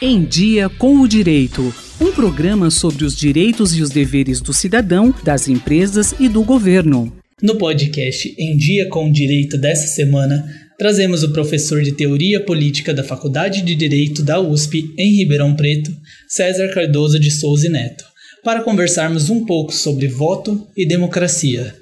Em 0.00 0.24
Dia 0.24 0.68
com 0.68 1.00
o 1.00 1.08
Direito. 1.08 1.74
Um 2.00 2.12
programa 2.12 2.70
sobre 2.70 3.04
os 3.04 3.16
direitos 3.16 3.76
e 3.76 3.82
os 3.82 3.90
deveres 3.90 4.40
do 4.40 4.52
cidadão, 4.52 5.12
das 5.24 5.48
empresas 5.48 6.14
e 6.20 6.28
do 6.28 6.44
governo. 6.44 7.12
No 7.42 7.58
podcast 7.58 8.32
Em 8.38 8.56
Dia 8.56 8.88
com 8.88 9.08
o 9.08 9.12
Direito 9.12 9.58
dessa 9.58 9.88
semana, 9.88 10.48
trazemos 10.78 11.24
o 11.24 11.32
professor 11.32 11.82
de 11.82 11.90
Teoria 11.90 12.40
Política 12.44 12.94
da 12.94 13.02
Faculdade 13.02 13.60
de 13.62 13.74
Direito 13.74 14.22
da 14.22 14.40
USP, 14.40 14.94
em 14.96 15.16
Ribeirão 15.16 15.56
Preto, 15.56 15.90
César 16.28 16.68
Cardoso 16.68 17.18
de 17.18 17.32
Souza 17.32 17.68
Neto, 17.68 18.04
para 18.44 18.62
conversarmos 18.62 19.28
um 19.28 19.44
pouco 19.44 19.72
sobre 19.72 20.06
voto 20.06 20.64
e 20.76 20.86
democracia. 20.86 21.74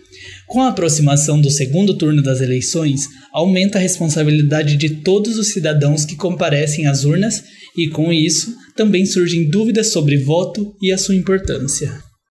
Com 0.46 0.62
a 0.62 0.68
aproximação 0.68 1.40
do 1.40 1.50
segundo 1.50 1.98
turno 1.98 2.22
das 2.22 2.40
eleições, 2.40 3.08
aumenta 3.32 3.78
a 3.78 3.80
responsabilidade 3.80 4.76
de 4.76 5.02
todos 5.02 5.38
os 5.38 5.48
cidadãos 5.48 6.04
que 6.04 6.14
comparecem 6.14 6.86
às 6.86 7.04
urnas 7.04 7.42
e, 7.76 7.88
com 7.88 8.12
isso, 8.12 8.54
também 8.76 9.04
surgem 9.04 9.50
dúvidas 9.50 9.88
sobre 9.88 10.16
voto 10.18 10.74
e 10.80 10.92
a 10.92 10.98
sua 10.98 11.16
importância. 11.16 11.92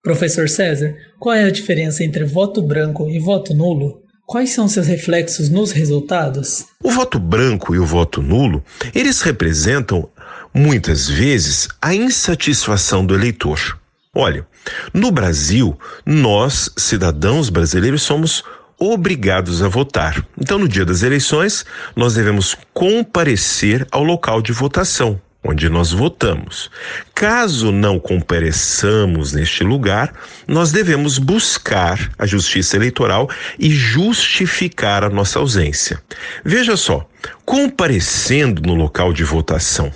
Professor 0.02 0.48
César, 0.48 0.94
qual 1.18 1.34
é 1.34 1.44
a 1.44 1.50
diferença 1.50 2.04
entre 2.04 2.24
voto 2.24 2.62
branco 2.62 3.10
e 3.10 3.18
voto 3.18 3.52
nulo? 3.52 4.02
Quais 4.24 4.50
são 4.50 4.68
seus 4.68 4.86
reflexos 4.86 5.48
nos 5.48 5.72
resultados? 5.72 6.64
O 6.82 6.90
voto 6.90 7.18
branco 7.18 7.74
e 7.74 7.78
o 7.78 7.86
voto 7.86 8.22
nulo, 8.22 8.64
eles 8.94 9.20
representam 9.20 10.08
muitas 10.54 11.08
vezes 11.08 11.68
a 11.82 11.94
insatisfação 11.94 13.04
do 13.04 13.14
eleitor. 13.14 13.80
Olha, 14.18 14.46
no 14.94 15.10
Brasil, 15.10 15.78
nós, 16.06 16.70
cidadãos 16.74 17.50
brasileiros, 17.50 18.00
somos 18.00 18.42
obrigados 18.78 19.62
a 19.62 19.68
votar. 19.68 20.26
Então, 20.40 20.58
no 20.58 20.66
dia 20.66 20.86
das 20.86 21.02
eleições, 21.02 21.66
nós 21.94 22.14
devemos 22.14 22.56
comparecer 22.72 23.86
ao 23.90 24.02
local 24.02 24.40
de 24.40 24.52
votação, 24.52 25.20
onde 25.44 25.68
nós 25.68 25.92
votamos. 25.92 26.70
Caso 27.14 27.70
não 27.70 28.00
compareçamos 28.00 29.34
neste 29.34 29.62
lugar, 29.62 30.14
nós 30.48 30.72
devemos 30.72 31.18
buscar 31.18 32.10
a 32.18 32.24
justiça 32.24 32.74
eleitoral 32.74 33.28
e 33.58 33.68
justificar 33.68 35.04
a 35.04 35.10
nossa 35.10 35.38
ausência. 35.38 36.02
Veja 36.42 36.74
só, 36.74 37.06
comparecendo 37.44 38.62
no 38.62 38.74
local 38.74 39.12
de 39.12 39.24
votação 39.24 39.92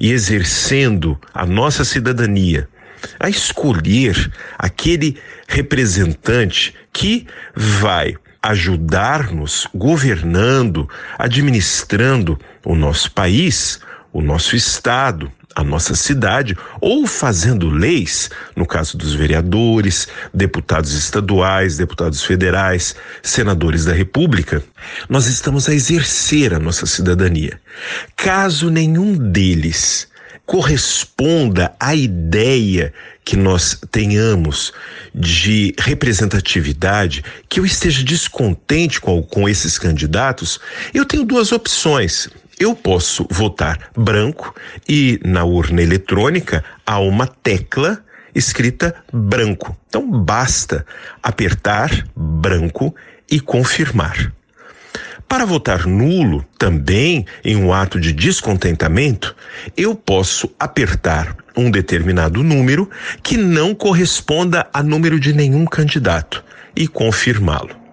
e 0.00 0.12
exercendo 0.12 1.18
a 1.34 1.44
nossa 1.44 1.84
cidadania, 1.84 2.68
a 3.18 3.28
escolher 3.28 4.30
aquele 4.58 5.18
representante 5.48 6.74
que 6.92 7.26
vai 7.54 8.16
ajudar-nos 8.42 9.66
governando, 9.74 10.88
administrando 11.18 12.38
o 12.64 12.74
nosso 12.74 13.10
país, 13.12 13.80
o 14.12 14.20
nosso 14.20 14.54
estado, 14.54 15.32
a 15.54 15.62
nossa 15.62 15.94
cidade, 15.94 16.56
ou 16.80 17.06
fazendo 17.06 17.70
leis, 17.70 18.28
no 18.56 18.66
caso 18.66 18.98
dos 18.98 19.14
vereadores, 19.14 20.08
deputados 20.32 20.92
estaduais, 20.92 21.76
deputados 21.76 22.22
federais, 22.22 22.94
senadores 23.22 23.84
da 23.84 23.92
República, 23.92 24.62
nós 25.08 25.26
estamos 25.26 25.68
a 25.68 25.74
exercer 25.74 26.52
a 26.52 26.58
nossa 26.58 26.86
cidadania. 26.86 27.60
Caso 28.16 28.68
nenhum 28.68 29.16
deles 29.16 30.08
corresponda 30.46 31.74
à 31.80 31.94
ideia 31.94 32.92
que 33.24 33.36
nós 33.36 33.78
tenhamos 33.90 34.72
de 35.14 35.74
representatividade, 35.78 37.24
que 37.48 37.60
eu 37.60 37.64
esteja 37.64 38.04
descontente 38.04 39.00
com, 39.00 39.22
com 39.22 39.48
esses 39.48 39.78
candidatos, 39.78 40.60
eu 40.92 41.04
tenho 41.04 41.24
duas 41.24 41.52
opções. 41.52 42.28
Eu 42.60 42.74
posso 42.74 43.26
votar 43.30 43.90
branco 43.96 44.54
e 44.88 45.18
na 45.24 45.44
urna 45.44 45.82
eletrônica 45.82 46.62
há 46.86 47.00
uma 47.00 47.26
tecla 47.26 48.04
escrita 48.34 48.94
branco. 49.12 49.76
Então 49.88 50.08
basta 50.08 50.86
apertar 51.22 52.06
branco 52.14 52.94
e 53.30 53.40
confirmar. 53.40 54.32
Para 55.28 55.44
votar 55.44 55.86
nulo, 55.86 56.44
também 56.58 57.26
em 57.44 57.56
um 57.56 57.72
ato 57.72 57.98
de 57.98 58.12
descontentamento, 58.12 59.34
eu 59.76 59.94
posso 59.94 60.50
apertar 60.58 61.36
um 61.56 61.70
determinado 61.70 62.42
número 62.42 62.88
que 63.22 63.36
não 63.36 63.74
corresponda 63.74 64.66
a 64.72 64.82
número 64.82 65.18
de 65.18 65.32
nenhum 65.32 65.64
candidato 65.64 66.44
e 66.76 66.86
confirmá-lo. 66.86 67.84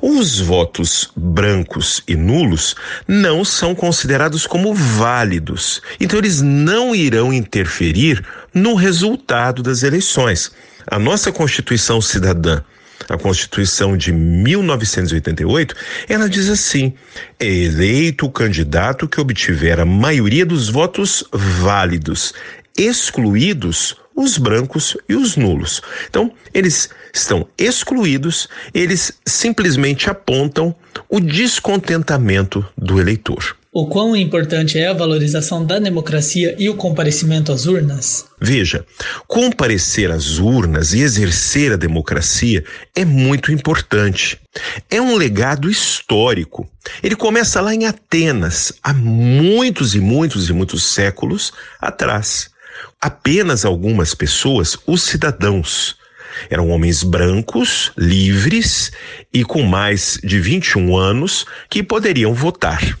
Os 0.00 0.40
votos 0.40 1.10
brancos 1.16 2.02
e 2.06 2.14
nulos 2.14 2.74
não 3.06 3.44
são 3.44 3.74
considerados 3.74 4.46
como 4.46 4.74
válidos, 4.74 5.80
então 6.00 6.18
eles 6.18 6.42
não 6.42 6.94
irão 6.94 7.32
interferir 7.32 8.22
no 8.52 8.74
resultado 8.74 9.62
das 9.62 9.82
eleições. 9.82 10.52
A 10.86 10.98
nossa 10.98 11.32
Constituição 11.32 12.00
Cidadã 12.00 12.60
a 13.08 13.18
Constituição 13.18 13.96
de 13.96 14.12
1988, 14.12 15.74
ela 16.08 16.28
diz 16.28 16.48
assim: 16.48 16.94
é 17.38 17.46
eleito 17.46 18.26
o 18.26 18.30
candidato 18.30 19.08
que 19.08 19.20
obtiver 19.20 19.80
a 19.80 19.84
maioria 19.84 20.46
dos 20.46 20.68
votos 20.68 21.24
válidos, 21.32 22.34
excluídos 22.76 23.96
os 24.14 24.36
brancos 24.38 24.96
e 25.08 25.14
os 25.14 25.36
nulos. 25.36 25.80
Então, 26.08 26.32
eles 26.52 26.90
estão 27.12 27.46
excluídos, 27.56 28.48
eles 28.74 29.12
simplesmente 29.26 30.10
apontam 30.10 30.74
o 31.08 31.20
descontentamento 31.20 32.64
do 32.76 33.00
eleitor. 33.00 33.56
O 33.74 33.86
quão 33.86 34.14
importante 34.14 34.78
é 34.78 34.88
a 34.88 34.92
valorização 34.92 35.64
da 35.64 35.78
democracia 35.78 36.54
e 36.58 36.68
o 36.68 36.74
comparecimento 36.74 37.50
às 37.50 37.64
urnas? 37.64 38.26
Veja, 38.38 38.84
comparecer 39.26 40.10
às 40.10 40.36
urnas 40.38 40.92
e 40.92 41.00
exercer 41.00 41.72
a 41.72 41.76
democracia 41.76 42.62
é 42.94 43.02
muito 43.02 43.50
importante. 43.50 44.38
É 44.90 45.00
um 45.00 45.16
legado 45.16 45.70
histórico. 45.70 46.68
Ele 47.02 47.16
começa 47.16 47.62
lá 47.62 47.74
em 47.74 47.86
Atenas, 47.86 48.74
há 48.82 48.92
muitos 48.92 49.94
e 49.94 50.00
muitos 50.00 50.50
e 50.50 50.52
muitos 50.52 50.84
séculos 50.84 51.50
atrás. 51.80 52.50
Apenas 53.00 53.64
algumas 53.64 54.14
pessoas, 54.14 54.76
os 54.86 55.00
cidadãos, 55.00 55.96
eram 56.50 56.68
homens 56.68 57.02
brancos, 57.02 57.90
livres 57.96 58.92
e 59.32 59.42
com 59.42 59.62
mais 59.62 60.18
de 60.22 60.38
21 60.38 60.94
anos 60.94 61.46
que 61.70 61.82
poderiam 61.82 62.34
votar. 62.34 63.00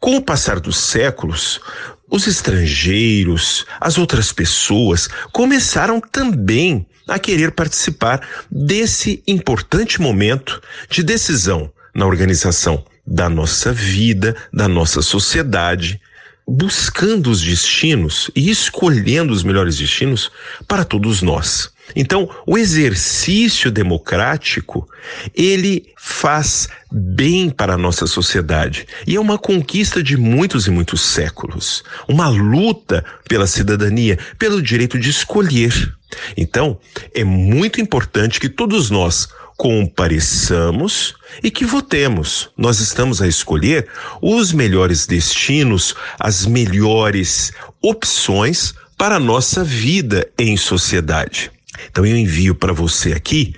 Com 0.00 0.16
o 0.16 0.22
passar 0.22 0.60
dos 0.60 0.76
séculos, 0.76 1.60
os 2.08 2.26
estrangeiros, 2.26 3.66
as 3.80 3.98
outras 3.98 4.32
pessoas 4.32 5.08
começaram 5.32 6.00
também 6.00 6.86
a 7.08 7.18
querer 7.18 7.52
participar 7.52 8.20
desse 8.50 9.22
importante 9.26 10.00
momento 10.00 10.60
de 10.88 11.02
decisão 11.02 11.70
na 11.94 12.06
organização 12.06 12.84
da 13.06 13.28
nossa 13.28 13.72
vida, 13.72 14.36
da 14.52 14.66
nossa 14.66 15.00
sociedade, 15.00 16.00
buscando 16.46 17.30
os 17.30 17.42
destinos 17.42 18.30
e 18.34 18.50
escolhendo 18.50 19.32
os 19.32 19.42
melhores 19.42 19.78
destinos 19.78 20.30
para 20.68 20.84
todos 20.84 21.20
nós. 21.20 21.70
Então, 21.94 22.28
o 22.46 22.58
exercício 22.58 23.70
democrático, 23.70 24.88
ele 25.34 25.92
faz 25.96 26.68
bem 26.90 27.50
para 27.50 27.74
a 27.74 27.78
nossa 27.78 28.06
sociedade 28.06 28.86
e 29.06 29.16
é 29.16 29.20
uma 29.20 29.38
conquista 29.38 30.02
de 30.02 30.16
muitos 30.16 30.66
e 30.66 30.70
muitos 30.70 31.00
séculos, 31.00 31.84
uma 32.08 32.28
luta 32.28 33.04
pela 33.28 33.46
cidadania, 33.46 34.18
pelo 34.38 34.62
direito 34.62 34.98
de 34.98 35.10
escolher. 35.10 35.94
Então, 36.36 36.78
é 37.14 37.24
muito 37.24 37.80
importante 37.80 38.40
que 38.40 38.48
todos 38.48 38.90
nós 38.90 39.28
compareçamos 39.56 41.14
e 41.42 41.50
que 41.50 41.64
votemos. 41.64 42.50
Nós 42.56 42.80
estamos 42.80 43.22
a 43.22 43.26
escolher 43.26 43.88
os 44.20 44.52
melhores 44.52 45.06
destinos, 45.06 45.94
as 46.18 46.46
melhores 46.46 47.52
opções 47.82 48.74
para 48.96 49.16
a 49.16 49.20
nossa 49.20 49.64
vida 49.64 50.28
em 50.38 50.56
sociedade. 50.56 51.50
Então 51.90 52.04
eu 52.06 52.16
envio 52.16 52.54
para 52.54 52.72
você 52.72 53.12
aqui 53.12 53.54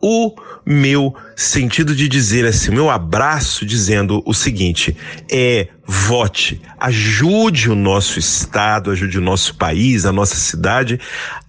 o 0.00 0.34
meu 0.64 1.14
sentido 1.34 1.94
de 1.94 2.08
dizer 2.08 2.44
assim, 2.44 2.70
meu 2.70 2.90
abraço 2.90 3.64
dizendo 3.64 4.22
o 4.26 4.34
seguinte: 4.34 4.96
é 5.30 5.68
vote, 5.86 6.60
ajude 6.78 7.70
o 7.70 7.74
nosso 7.74 8.18
estado, 8.18 8.90
ajude 8.90 9.18
o 9.18 9.22
nosso 9.22 9.54
país, 9.54 10.04
a 10.04 10.12
nossa 10.12 10.36
cidade 10.36 11.00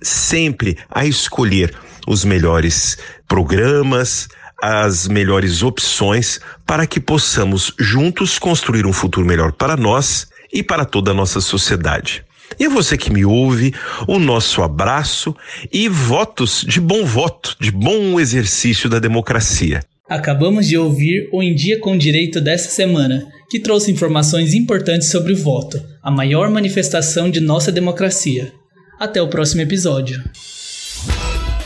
sempre 0.02 0.78
a 0.90 1.06
escolher 1.06 1.74
os 2.10 2.26
melhores 2.26 2.98
programas, 3.28 4.28
as 4.60 5.08
melhores 5.08 5.62
opções 5.62 6.40
para 6.66 6.88
que 6.88 7.00
possamos 7.00 7.72
juntos 7.78 8.40
construir 8.40 8.88
um 8.88 8.92
futuro 8.92 9.28
melhor 9.28 9.52
para 9.52 9.78
nós 9.78 10.28
e 10.52 10.64
para 10.64 10.86
toda 10.86 11.12
a 11.12 11.14
nossa 11.14 11.40
sociedade. 11.40 12.26
E 12.60 12.66
a 12.66 12.70
você 12.70 12.98
que 12.98 13.14
me 13.14 13.24
ouve, 13.24 13.76
o 14.08 14.18
nosso 14.18 14.64
abraço 14.64 15.36
e 15.72 15.88
votos 15.88 16.66
de 16.68 16.82
bom 16.82 17.06
voto, 17.06 17.56
de 17.60 17.70
bom 17.70 18.20
exercício 18.20 18.90
da 18.90 18.98
democracia. 18.98 19.82
Acabamos 20.10 20.68
de 20.68 20.76
ouvir 20.76 21.30
o 21.32 21.44
Em 21.44 21.54
Dia 21.54 21.80
com 21.80 21.96
Direito 21.96 22.42
dessa 22.42 22.72
semana, 22.72 23.28
que 23.52 23.60
trouxe 23.60 23.92
informações 23.92 24.56
importantes 24.56 25.12
sobre 25.12 25.34
o 25.34 25.38
voto, 25.38 25.80
a 26.02 26.10
maior 26.10 26.50
manifestação 26.50 27.30
de 27.30 27.40
nossa 27.40 27.72
democracia. 27.72 28.52
Até 29.00 29.22
o 29.22 29.28
próximo 29.28 29.62
episódio. 29.62 30.20